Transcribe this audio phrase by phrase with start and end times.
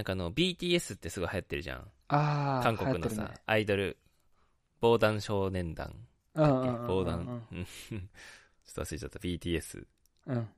[0.00, 1.78] なんかあの、BTS ってすごい流行ってるじゃん。
[2.08, 3.98] ああ、韓国のさ、ねアイドル、
[4.80, 5.94] 防弾少年団。
[6.32, 7.44] うんうんうんうん防弾。
[7.52, 9.18] うん ちょっと忘れちゃった。
[9.18, 9.86] BTS。
[10.28, 10.48] うん。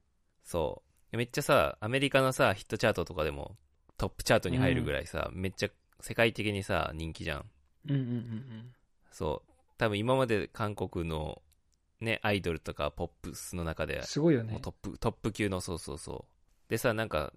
[0.45, 0.83] そ
[1.13, 1.17] う。
[1.17, 3.57] めっちゃさ、アメリカのさ、ヒットチャートとかでも
[3.97, 7.51] トップチャートに入るぐらいさ、めっちゃ世界的にさ、人気じゃん。
[7.89, 8.75] うんうんうん
[9.11, 9.53] そう。
[9.77, 11.43] 多分今まで韓国の
[12.01, 14.03] ね、アイドルとかポップスの中でうん。
[14.05, 14.61] すごいよね。
[14.63, 16.71] トップ、トップ級の、そうそうそう。
[16.71, 17.33] でさ、なんか、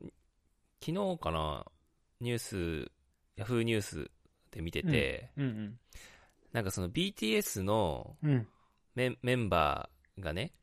[0.86, 1.66] 昨日かな、
[2.26, 2.38] ニュー
[2.88, 2.92] ス、
[3.38, 4.12] ヤフーニュース
[4.52, 5.80] で見てて、うん
[6.52, 8.18] なんかその BTS の。
[8.96, 10.54] メンメンバーがね、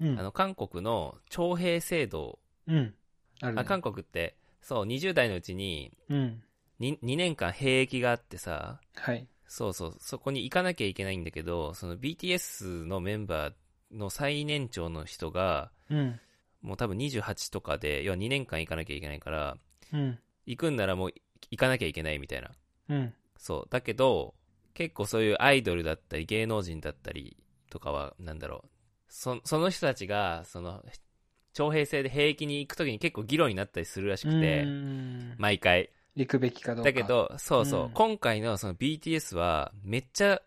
[0.00, 0.18] うん。
[0.18, 2.94] あの、韓国の徴兵制度、ね。
[3.42, 6.42] あ韓国って、そう、20代のうちにうん。
[6.80, 9.28] 2、2年間兵役があってさ、はい。
[9.46, 13.54] そうそう、そこに行かなきゃいけないんだけど、その BTS のメンバー
[13.92, 16.20] の最年長の人が、うん。
[16.62, 19.58] もう多分28とかで、要は2年間行かなきゃいけないから、
[19.92, 20.18] うん。
[20.46, 21.14] 行くんならもう
[21.50, 22.50] 行かなきゃいけないみたいな。
[22.88, 23.14] うん。
[23.36, 23.66] そう。
[23.70, 24.34] だけど、
[24.74, 27.36] 結構そういうアイドルだったり、芸能人だったり
[27.70, 28.68] とかは、なんだろう。
[29.08, 30.82] そその人たちが、その、
[31.52, 35.90] 徴兵制で兵役に行くときに結構議論になったりするらしくてう、ん毎回。
[36.14, 36.90] 行くべきかどうか。
[36.90, 40.40] だけ、ど、そうそう、うん今回のその BTS は、めっちゃ、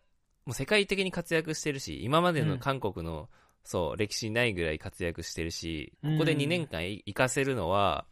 [0.45, 3.29] もう世界的に活躍してるし、今までの韓国の、
[3.63, 8.05] そう、歴史にないぐらい活躍してるし、ここでうん2年間い行かせるのは、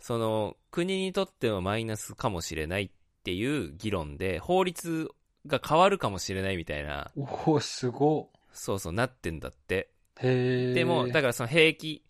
[0.00, 2.90] その、国にとってはマイナスかもしれないっ
[3.22, 5.10] ていう議論で、法律
[5.46, 9.90] が変わるかもしれないみたいな、おお、すごそうそう、なってんだって。
[10.22, 10.26] い。
[10.26, 10.74] へえ。
[10.74, 12.02] でも、だからその兵役、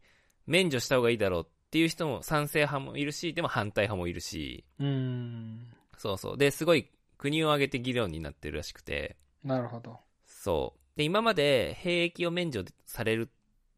[0.47, 5.67] 免除した方がいいだろうっていう人も賛成派もいるし、でも反対派もいるし、うん。
[5.99, 6.39] そうそう。
[6.39, 9.99] で、すごい国を挙げて議論になってるらしくて、なるほど。
[10.27, 10.99] そう。
[10.99, 13.31] で、今まで兵役を免除される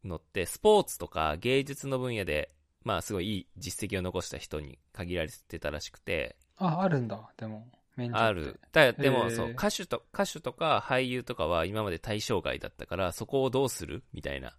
[0.03, 2.49] のって、スポーツとか芸術の分野で、
[2.83, 7.29] まあすごいいい実績を残した人に限られてたらしくて、あ、あるんだ。
[7.37, 7.67] でも、
[8.13, 8.59] ある。。
[8.71, 14.03] だでも、そう、歌手と、歌手とか俳優とかは今まで対象外だったから、そこをどうする？
[14.13, 14.55] みたいな。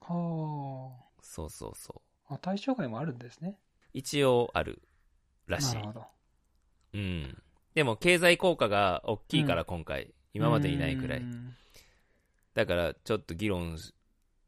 [0.00, 2.32] はそうそうそう。
[2.32, 2.34] あ。
[2.34, 3.58] あ、対象外もあるんですね。
[3.92, 4.82] 一応ある
[5.46, 5.86] らしいなる。
[5.86, 6.06] ほど。
[6.94, 7.42] うん。
[7.74, 11.20] でも経済効果が大きいから今回、今までにないくらい。
[11.20, 11.54] うん
[12.54, 13.94] だからちょっと議論し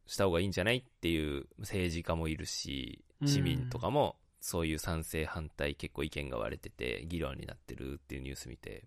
[0.08, 0.78] した方がいいんじゃない？
[0.78, 8.84] っていう政治家もいるし、市民とかもそういう賛成反対結構意見が割れてて議論になってるっていうニュース見て。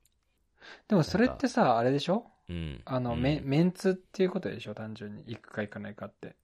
[0.88, 2.26] でもそれってさ、あれでしょ？
[2.50, 2.82] うん。
[2.86, 4.74] あの、うんメメンツっていうことでしょ？
[4.74, 5.24] 単純に。
[5.28, 6.36] 行くか行かないかって。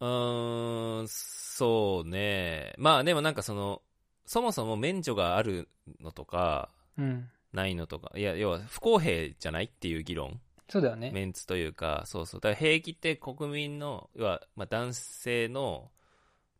[0.00, 2.72] うーん、そうね。
[2.78, 3.82] まあでもなんかその、
[4.24, 5.68] そもそも免除がある
[6.00, 7.28] のとか、うん。
[7.52, 10.40] ないのとか、いや、要は不公平じゃないっていう議論。
[10.70, 11.10] そうだよね。
[11.12, 12.40] メンツというか、そうそう。
[12.40, 15.90] だから兵役って国民の、要は、まあ男性の、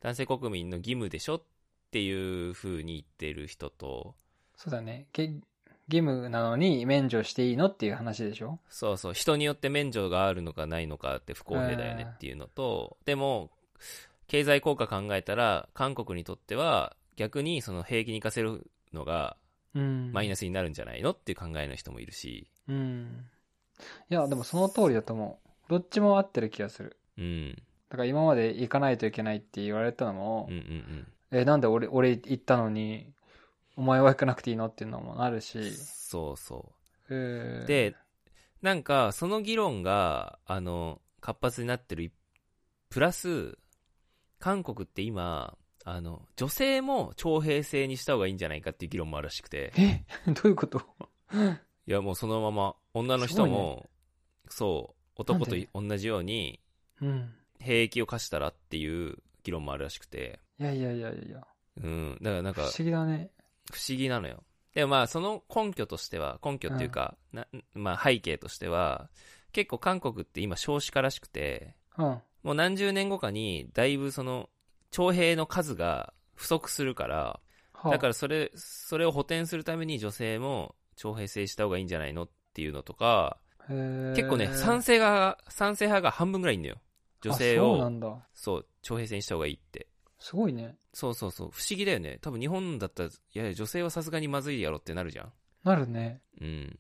[0.01, 1.43] 男性国民の義務でしょっ
[1.93, 4.17] ていう風に言ってる人と、
[4.57, 5.07] そうだね。
[5.13, 5.43] げ義
[5.89, 8.59] 務なのに免除していいのっていう話でしょ？
[8.69, 13.51] そうそう、人によって免除があるのかないのかって不公平だよねっていうのと、でも、
[14.27, 19.37] 経済効果考えたら、韓国にとっては、逆にその兵役に行かせるのが
[19.75, 20.11] うん。
[20.13, 23.25] マイナスになるんじゃないのっていう考えの人もいるし、うん。
[24.11, 25.51] いや、でもその通りだと思う。
[25.71, 26.97] どっちも合ってる気がする。
[27.19, 27.55] うん、
[27.89, 30.65] だから今まで行かないといけないって言われたのも、うん、うん、う
[31.37, 31.39] ん。
[31.39, 33.13] え、なんで俺、俺行ったのに、
[33.77, 35.73] お前は行かなくていいのっていうのもあるし。
[35.75, 36.73] そうそ
[37.09, 37.15] う。
[37.15, 37.97] えー、で、
[38.63, 42.13] なんか、その議論が、あの、活発になってる一、
[42.89, 43.57] プラス、
[44.39, 50.05] 韓国って今、あの、女性も徴兵制にした方がいいんじゃないかっていう議論もあるらしくて、え？
[50.33, 50.83] どういうこと？
[51.91, 53.91] いや、もうそのまま、女の人も、
[54.49, 56.61] そう、男と同じように、
[57.03, 57.33] うん。
[57.59, 61.45] 兵役を課したらっていう議論もあるらしくて、いやいやいやいや。
[61.83, 63.33] うん、だからなんか不思、議だね。
[63.73, 64.45] 不思議なのよ。
[64.73, 69.11] でもまあ、その根拠としては、根拠っていうか、なまあ背景としては、
[69.51, 72.05] 結構韓国って今少子化らしくて、うん。
[72.05, 74.49] もう何十年後かに、だいぶその、
[74.93, 77.41] 徴兵の数が不足するから、
[77.73, 83.39] はあだからそれ、それを補填するために女性も徴兵制した方がいいんじゃないのっていうのとか、
[84.15, 86.77] 結構ね、賛成が、賛成派が半分ぐらいいんだよ。
[87.23, 88.27] 女性あそうなを、んだ。
[88.35, 89.87] そう、徴兵制にした方がいいって。
[90.19, 90.77] すごいね。
[90.93, 92.19] そうそうそう、不思議だよね。
[92.21, 95.33] 多分日本だったら、いやいや、女性はさすがにまずいやろってなるじゃん。
[95.65, 96.21] なるね。
[96.39, 96.79] うん。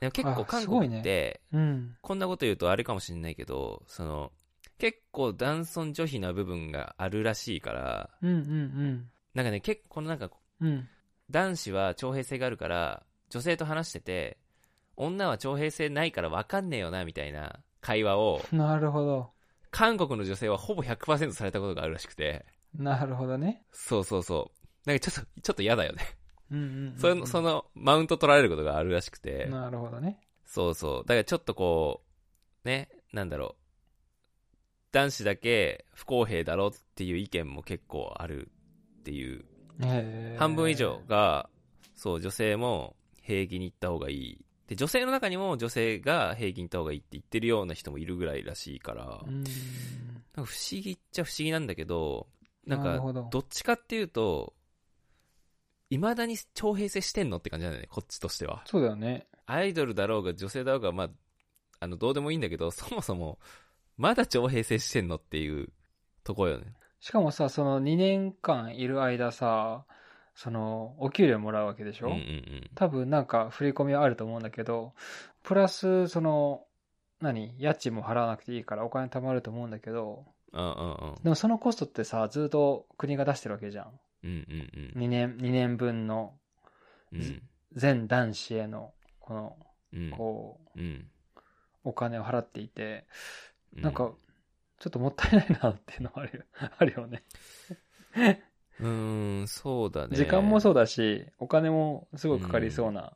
[0.00, 1.96] でも結構あ韓すごいね国って、うん。
[2.00, 4.32] こんなこと言うとあれかもしれないけど、その、
[4.78, 10.30] 結構男尊女卑な部分があるらしいから、うんうんなんかね、結構なんか、
[10.60, 10.68] うん。
[10.68, 10.88] うん。
[11.30, 13.02] 男子は徴兵制があるから、
[13.34, 14.38] 女性と話してて、
[14.96, 19.32] 女は徴兵制ないから分かんねえよな、みたいな会話を、 なるほど。
[19.72, 22.46] 韓国の女性はほぼ100%されたことがあるらしくて、
[22.78, 23.64] なるほどね。
[23.72, 24.88] そうそうそう。
[24.88, 26.04] なんかちょっと、ちょっと嫌だよね。
[26.52, 26.96] うんうんうん。
[26.96, 29.46] その、その、マウント取られることがあるらしくて。
[29.46, 30.20] なるほどね。
[30.44, 31.08] そうそう。
[31.08, 32.04] だからちょっとこ
[32.64, 34.56] う、ね、なんだろう。
[34.92, 38.52] 男子だけ不公平だろっていう意見も結構ある
[39.00, 39.44] っていう。
[40.38, 41.00] 半分以上。
[41.08, 41.50] が、
[41.96, 44.44] そう、女性も兵役に行った方がいい。
[44.68, 49.42] で、女性の中にも女性が兵役に行った方がいいって言ってるような人もいるぐらいらしいから、うん。
[49.42, 49.52] なんか
[50.34, 52.28] 不思議っちゃ不思議なんだけど、
[52.66, 54.54] なんか、どどっちかっていうと、
[55.90, 58.62] 未だに徴兵制してんのって感じなんだよね、こっちとしては。
[58.66, 59.26] そうだよね。
[59.46, 61.10] アイドルだろうが女性だろうが、まあ、
[61.80, 63.38] あの、どうでもいいんだけど、 そもそも、
[63.96, 65.72] まだ徴兵制してんのっていう
[66.24, 66.74] とこよね。
[67.00, 69.86] しかもさ、その2年間いる間さ、
[70.34, 72.70] その、お給料もらうわけでしょ、うんうんうん。
[72.74, 74.94] 多分なんか振り込みはあると思うんだけど、
[75.42, 76.66] プラス、その、
[77.20, 77.54] 何？
[77.58, 81.22] 家賃も払わなくていいからお金貯まると思うんだけど、うんうんうん。
[81.22, 84.00] でもそのコストってさ、ずっと国が出してるわけじゃん。
[84.24, 86.38] うんうん2年、2年分の
[87.12, 87.20] うん。
[87.20, 87.42] うん。
[87.72, 89.56] 全男子への、この、
[89.92, 90.10] うん。
[90.10, 91.10] こう、うん。
[91.84, 93.06] お金を払っていて、
[93.76, 94.12] うなんか、、
[94.78, 96.44] ちょっともったいないなっていうのはあるよ
[96.78, 97.22] あるよね。
[98.80, 100.16] うーん、そうだね。
[100.16, 103.12] 時間もそうだし、お金もすごいかかりそうな、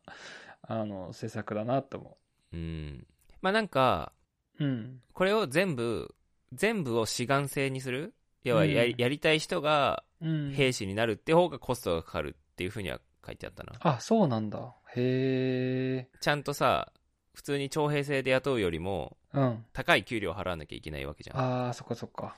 [0.63, 2.17] あの、政策だなと思
[2.53, 3.07] うん。
[3.41, 4.13] まあなんか、
[4.59, 4.65] う。
[4.65, 5.03] うん。
[5.13, 6.15] これを全部、
[6.53, 8.15] 全部を志願制にする？
[8.45, 10.53] 要はや,、うんやりたい人がうん。
[10.53, 13.73] 兵士になるって方がコストがかかるっていうふうには書いてあったな。
[13.81, 14.75] あ、そうなんだ。
[14.95, 16.19] へえ。
[16.21, 16.93] ちゃんとさ、
[17.35, 19.65] 普通に徴兵制で雇うよりも、うん。
[19.73, 21.37] 高い給料払わなきゃいけないわけじゃん。
[21.37, 22.35] ああ、そっかそっか。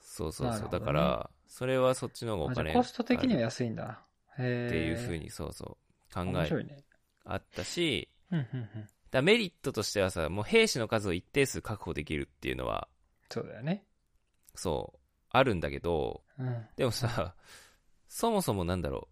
[0.00, 0.62] そうそうそう。
[0.62, 4.00] ねだから、それはそっちの方がお金コスト的には安いんだ。
[4.38, 4.66] へえ。
[4.68, 5.76] っていうふうに、そうそ
[6.10, 6.82] う、考え。
[7.26, 8.08] あったし。
[9.10, 12.88] だメリットとしてはさ、もう兵士の数を一定数確保できるっていうのは、
[13.28, 13.84] そうだよね。
[14.54, 16.66] そう、あるんだけど、うん。
[16.76, 17.34] でもさ、
[18.08, 19.08] そもそもなんだろ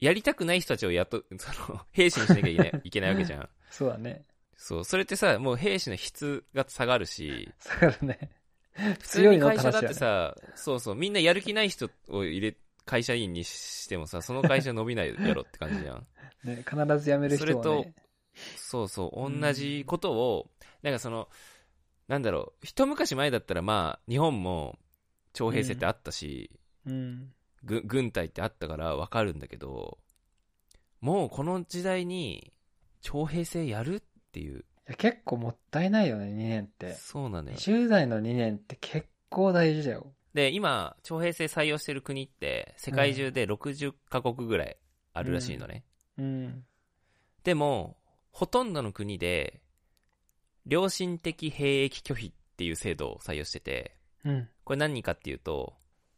[0.00, 3.48] う、やりたくない人たちを雇う、その、兵士にしなきゃいけない いけないわけじゃん。
[3.72, 4.24] そうだね。
[4.56, 8.30] そう、それってさ、もう兵士の質が下がるし、だからね。
[9.00, 16.06] 普通強いのに会社だって話さ、そうそう、みんなやる気ない人を入れ、会社員にしてもさ、その会社伸びないやろって感じじゃん。
[16.44, 17.94] ね、必ず辞める人はそれね。
[18.56, 20.50] そうそう、同じことを、
[20.82, 21.28] なんかその、
[22.08, 24.78] なんだろう、一昔前だったらまあ、日本も
[25.32, 26.50] 徴兵制ってあったし、
[26.86, 27.32] うん。
[27.64, 29.98] ぐ軍隊ってあったからわかるんだけど、
[31.00, 32.52] もうこの時代に
[33.00, 36.92] 徴兵制やるっていう、いや結構もったいないよね、2年って。
[36.94, 37.56] そうなのよ。
[37.56, 40.12] 20代の2年って結構大事だよ。
[40.34, 44.76] で、今、徴兵制採用してる国って、世界中で60カ国ぐらい
[45.12, 45.84] あるらしいのね。
[46.18, 46.64] うん。
[47.44, 47.96] でも、
[48.32, 49.60] ほとんどの国で、
[50.66, 54.48] 良心的兵役拒否っていう制度を採用してて、うん。
[54.64, 55.74] これ何かっていうと、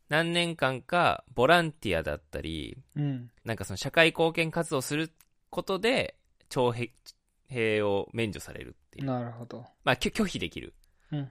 [0.09, 3.31] 何年間かボランティアだったり、うん。
[3.45, 5.13] なんかその社会貢献活動をする
[5.51, 6.17] ことで、
[6.49, 6.91] 徴兵
[7.49, 9.07] 兵を免除されるっていう。
[9.07, 9.65] なるほど。
[9.85, 10.75] まあ、拒拒否できる
[11.13, 11.27] っ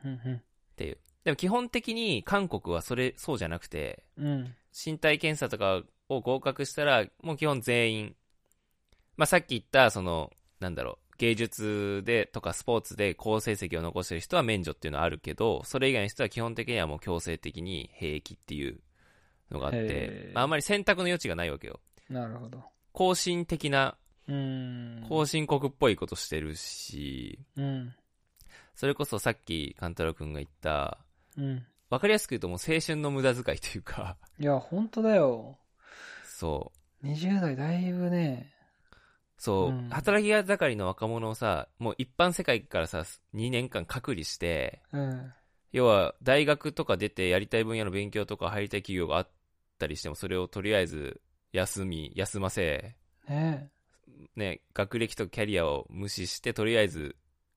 [0.75, 0.97] ていう。
[1.23, 4.27] でも基本的に韓国はそれ、そうじゃなくて、うん。
[4.27, 4.55] うん。
[4.85, 8.15] 身体検査とかを合格したら、もう基本全員、
[9.17, 18.79] まあ、さっき言った、その、なんだろう、芸術でとかスポーツで好成績を残してる人は免除っていうのはあるけど、それ以外の人は基本的にはもう強制的に兵役っていう
[19.49, 21.79] のがあっへて、ーまあ、あんまり選択の余地がないわけよ。
[22.09, 22.63] なるほど。
[22.91, 23.95] 更新的な、うん。
[24.27, 27.93] 後進国っぽいことしてるし、うん。
[28.73, 30.97] それこそさっきカンタロウ君が言った、
[31.37, 31.65] うん。
[31.89, 35.57] わかりやすく言うともう青春の無駄遣いというか、いや、本当だよ。
[36.23, 36.71] そ
[37.03, 38.51] う、20代だいぶね。
[39.37, 43.03] そう、うん働き盛りの若者をさ、もう一般世界からさ、
[43.33, 45.33] 2年間隔離して、うん。
[45.71, 49.29] 要は大学とか出てやりたい分野の勉強とか入りたい企業があっ
[49.77, 52.95] たりしても、それをとりあえず休み、休ませ、
[53.27, 53.69] ね
[54.35, 57.15] ね、学歴とキャリアを無視して、とりあえず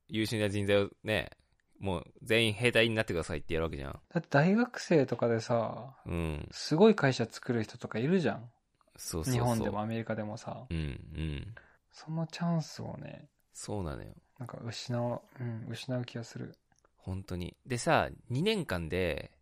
[0.09, 1.31] 優秀な人材をね、
[1.78, 3.93] もう全員兵隊になってくださいってやるわけじゃん。
[3.93, 6.49] だって大学生とかでさ、うん。
[6.50, 8.50] すごい会社作る人とかいるじゃん。
[8.97, 9.35] そうそうそう。
[9.35, 10.67] 日本でもアメリカでもさ。
[10.69, 11.55] うん、うん。
[11.93, 14.11] そのチャンスをね、そうなのよ。
[14.38, 16.55] なんか失う、うん、失う気がする。
[16.97, 17.57] 本当に。
[17.67, 19.38] でさ、2年間で、うん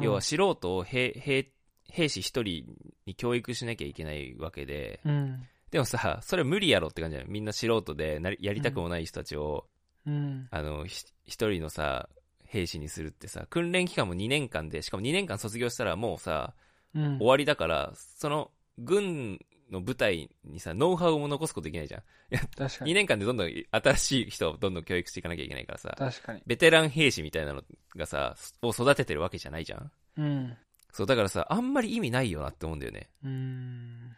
[0.00, 1.50] 要は素人を兵兵
[1.90, 2.64] 兵士一人
[3.04, 5.48] に教育しなきゃいけないわけで、うん。
[5.70, 7.28] でもさ、それ無理やろって感じだよ。
[7.28, 9.66] みんな素人でなりやりたくもない人たちを、
[10.06, 10.48] うん。
[10.50, 12.08] あの、ひ一人のさ、
[12.44, 16.54] 兵士にするってさ、訓練期間も2年間で、しかも2年間卒業したらもうさ、
[16.94, 17.26] うん終。
[17.26, 19.38] わりだから、その、軍
[19.70, 22.02] の部隊にさ、ノウハウも残すことできないじゃん。
[22.32, 22.94] 2確かに。
[22.94, 26.42] 年間でどんどん新しい人をどんどん教育していかなきゃいけないからさ、確かに。
[26.46, 27.62] ベテラン兵士みたいなの
[27.96, 29.90] がさ、を育ててるわけじゃないじゃん。
[30.16, 30.56] うん。
[30.92, 33.10] そう、だからさ、あんまり意味ないよなって思うんだよね。
[33.22, 34.16] うーん。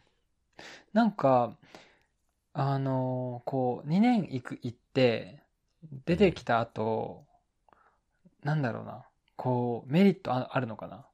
[0.92, 1.56] なんか、
[2.52, 5.42] あの、こう、2年行く、行って、
[6.04, 7.24] 出てきた後、
[8.42, 9.04] なんだろうな。
[9.36, 11.06] こう、メリットああるのかな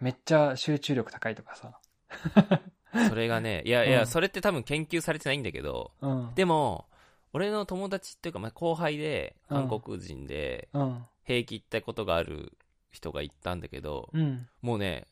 [0.00, 1.78] めっちゃ集中力高いとかさ。
[3.08, 6.34] それがね、いやいうや、んそれって多分研究されてないんだけど、うん。
[6.34, 6.86] でも、
[7.32, 11.04] 俺の友達っていうか、まあ、後輩で、うん韓国人で、うん。
[11.24, 12.52] 兵役行ったことがある
[12.90, 14.48] 人が行ったんだけど、うん。
[14.60, 15.06] もうね、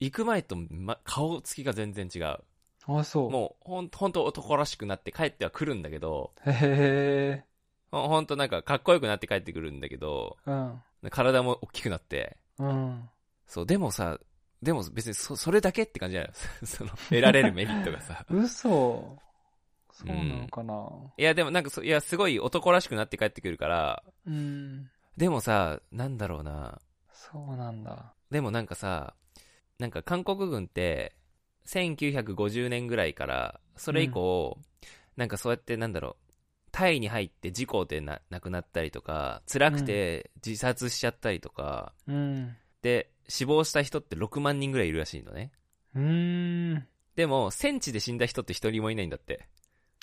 [0.00, 2.38] 行く前と、ま、顔つきが全然違う。
[2.86, 3.30] あ、そう。
[3.30, 7.44] もう、ほん、ほんと男らしくなって帰っては来るんだけど、へえ。
[7.90, 10.82] ほほんとなんかかっこよくなって帰ってくるんだけど、うん。
[11.10, 13.08] 体も大きくなって、うん。
[13.46, 14.18] そう、でもさ、
[14.62, 16.32] でも別にそ、それだけって感じじゃない？
[16.66, 18.24] その、得られるメリットがさ。
[18.30, 19.18] 嘘。
[19.92, 21.12] そうなのかな？
[21.16, 24.90] いや、でもなんかそ、いや、すごい男らしくなって帰ってくるから、うん。
[25.16, 26.78] でもさ、なんだろうな。
[27.12, 28.14] そうなんだ。
[28.30, 29.14] でもなんかさ、
[29.78, 31.16] なんか韓国軍って、
[31.66, 34.58] 1950年ぐらいから、それ以降、
[35.16, 36.26] なんかそうやってなんだろう、
[36.72, 42.56] タイに入って事故でな亡くなったりとか、辛くて自殺しちゃったりとか、うん。
[42.82, 45.52] で、死亡した人って6万人ぐらいいるらしいのね。
[45.94, 46.86] うーん。
[47.16, 49.48] でも、戦地で死んだ人って一人もいないんだって。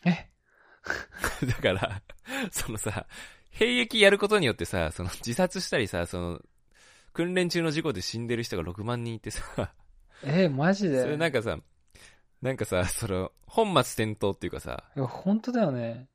[0.03, 0.29] え？
[1.47, 2.01] だから、
[2.51, 3.05] そのさ、
[3.51, 6.41] 兵役やることによってさ、その自殺したりさ、その、
[7.13, 9.73] 訓練中の事故で死んでる人が6万人いてさ、
[10.25, 11.01] え、マジで？
[11.01, 11.57] それなんかさ、
[12.41, 16.07] なんかさ、その、本末転倒っていうかさ、いや、本当だよね。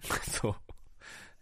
[0.30, 0.54] そう。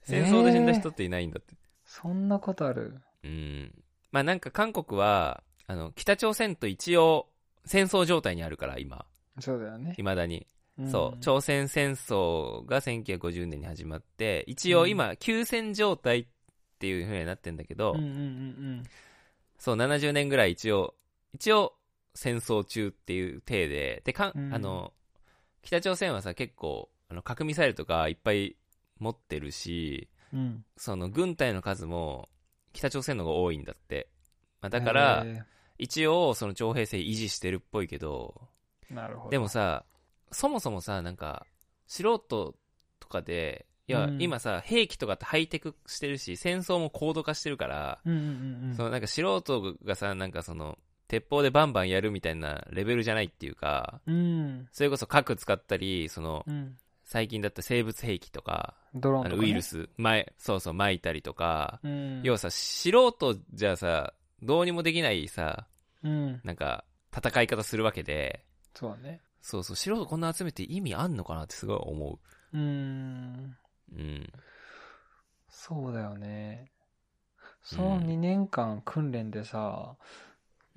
[0.03, 1.55] 戦争で死んだ人っていないんだって。
[1.85, 3.01] そんなことある？
[3.23, 3.75] うん。
[4.13, 7.29] まあなんか韓国は、あの、北朝鮮と一応、
[7.65, 9.07] 戦争状態にあるから、今。
[9.41, 9.95] そうだよね。
[9.97, 10.47] 未だに。
[10.81, 11.21] んそう。
[11.21, 16.27] 朝鮮戦争が1950年に始まって、一応今、休戦状態っ
[16.79, 18.83] ていう風になってんだけど、うんうんうん
[19.57, 20.95] そう、70年ぐらい一応、
[21.33, 21.75] 一応、
[22.15, 24.93] 戦争中っていう体で、で、かん、うんあの、
[25.63, 28.57] 北朝鮮はさ、結構、あの、核ミサイルとかいっぱい
[28.99, 30.65] 持ってるし、うん。
[30.77, 32.29] その、軍隊の数も、
[32.73, 34.09] 北朝鮮の方が多いんだって。
[34.61, 35.43] まあ、だから、へ
[35.79, 39.31] 一応、その徴兵制維持してるっぽいけど、ーなるほど。
[39.31, 39.85] でもさ、
[40.31, 41.47] そもそもさ、なんか、
[41.87, 42.55] 素人
[42.99, 48.75] とかで、いや、うん今さ、兵器とかってハイテクしてるし、戦争も高度化してるから、うんうんうんうん。
[48.75, 54.69] そのなんか素人がさ、なんかその、鉄砲でバンバンやるみたいなレベルじゃないっていうか、うん。
[54.73, 56.77] それこそ核使ったり、その、うん。
[57.05, 59.37] 最近だった生物兵器とか、ドローンね。
[59.37, 59.63] ウイル。
[59.63, 62.23] ス、前、そうそう、撒いたりとか、うん。
[62.23, 65.67] 要はさ、素人じゃさ、どうにもできないさ、
[66.03, 66.41] うん。
[66.43, 66.85] なんか、
[67.15, 68.45] 戦い方するわけで、
[68.75, 69.21] そうだね。
[69.41, 72.19] そうそう、素人こんな集めて意味あんのかなってすごい思
[72.53, 73.57] うーん。
[73.93, 73.97] う。
[73.97, 74.33] うん。
[75.51, 76.73] そうだよね。
[77.63, 79.97] その2年間訓練でさ、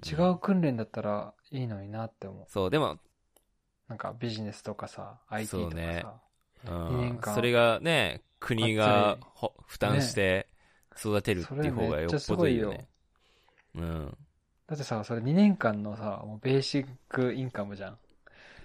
[0.06, 2.46] 違う訓練だったらいいのになって思う。
[2.48, 2.98] そう、でも、
[3.88, 6.14] なんかビジネスとかさ、IT とかそうねさ。
[6.68, 9.18] うん、二年間それがね、国が
[9.66, 10.48] 負担して
[10.98, 12.88] 育てるっていう方がよっぽどいいよね。
[13.76, 14.18] うん。
[14.68, 17.94] だってさ、それ2年間のさ、もうベーシックインカムじゃん。
[17.96, 18.00] プ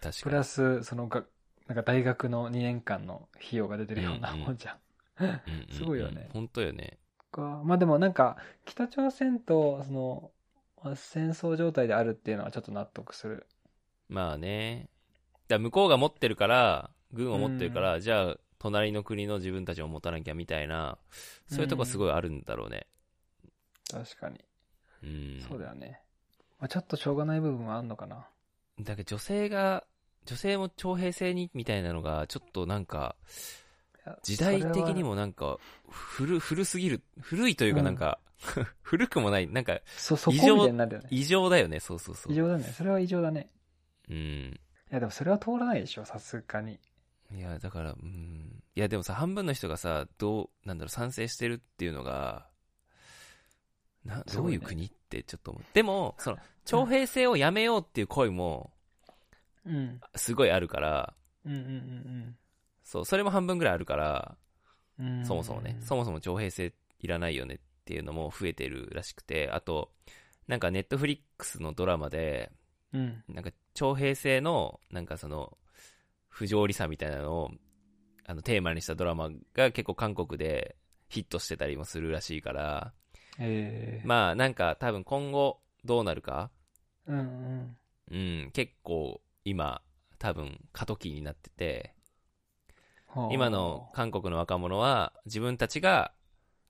[0.00, 0.34] 確かに。
[0.36, 1.24] ラス、そのが、
[1.68, 4.76] なんか大学の2年間の費用が出てるようなもんじゃん。
[5.20, 6.98] うんうんうん すごいよね本当よね。
[7.30, 10.30] かまあでもなんか、北朝鮮と、その、
[10.82, 13.46] まあ戦争状態であるっていうのはちょっと納得する。
[14.08, 14.88] まあね。
[15.48, 20.98] だ向こうが持ってるから、軍を持ってるから、じゃあ、隣の国の自分たちを持たなきゃみたいな、
[21.48, 22.86] そういうとこすごいあるんだろうね。
[23.90, 24.40] 確かに。
[25.02, 25.44] うん。
[25.48, 26.00] そうだよね。
[26.58, 28.28] まあ、ちょっとしょうがない部分はあんのかな。
[28.80, 29.84] だけど女性が、
[30.24, 33.16] 女性も徴兵制にみたいなのが、ちょっとなんか、
[34.23, 35.02] 時代的に。
[35.02, 38.18] もなんか、古、古すぎる、古いというかなんか、
[38.82, 41.09] 古くもない、なんか、そ、そこみ異常たいになるよね。
[41.11, 42.32] 異常だよね、そうそうそう。
[42.32, 42.64] 異常だね。
[42.64, 43.50] それは異常だね。
[44.09, 44.16] うん。
[44.16, 46.78] いや、でもそれは通らないでしょ、さすがに。
[47.35, 48.62] いや、だから、うん。
[48.75, 52.49] いや、でもさ、半分の人がさ、どう、なんだろう、賛成してるっていうのが、
[54.04, 55.64] な、すごいういう国ってちょっと思う。
[55.73, 58.73] でも、その、徴兵制をやめようっていう声も、
[59.64, 60.00] うん。
[60.16, 62.37] すごいあるから、うんうん
[62.84, 64.36] そう、それも半分ぐらいあるから。
[65.24, 69.90] そもそもね、そもそも徴兵制いらないよねっていうのも増えてるらしくて、あと、
[70.46, 72.52] なんかネットフリックスのドラマで、
[72.92, 73.24] うん。
[73.28, 75.56] なんか徴兵制の、なんかその、
[76.28, 77.50] 不条理さみたいなのを、
[78.26, 80.76] あの、テーマにしたドラマが結構韓国で
[81.08, 82.92] ヒットしてたりもするらしいから、
[83.38, 86.50] ええまあなんか多分今後どうなるか、
[87.06, 87.76] うんうん。
[88.10, 89.82] うん、結構今
[90.18, 92.01] 多分過渡期になってて、はあ
[93.31, 96.12] 今の韓国の若者は自分たちが、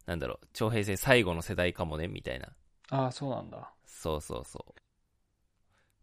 [0.07, 2.49] なんだろう、徴兵制最後の世代かもね、みたいな。
[2.91, 3.71] ああ、そうなんだ。
[3.85, 4.81] そうそうそう。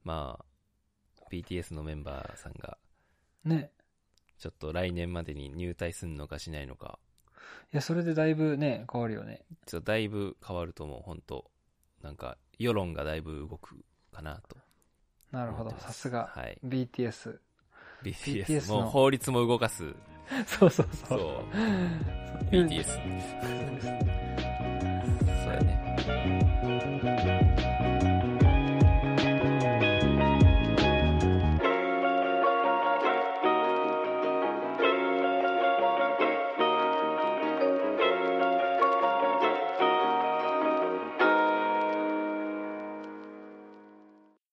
[0.03, 0.45] まあ、
[1.31, 2.77] BTS のメンバーさんが、
[3.43, 3.71] ね。
[4.37, 6.99] ちょっと来年までに入隊すんのかしないのか、
[7.71, 9.43] いや、それでだいぶね、変わるよね。
[9.65, 11.51] ちょっとだいぶ変わると思う、本当
[12.01, 14.57] なんか、世論がだいぶ動くかなと。
[15.31, 16.31] なるほどさすが。
[16.33, 16.57] はい。
[16.65, 17.39] BTS。
[18.03, 18.71] BTS。
[18.71, 19.93] もう法律も動かす。
[20.45, 21.23] そうそうそそうう。。
[22.51, 22.83] BTS。
[22.85, 22.99] そ
[25.49, 27.18] うやね。